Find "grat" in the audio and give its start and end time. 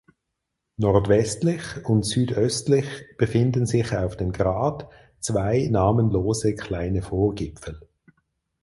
4.31-4.89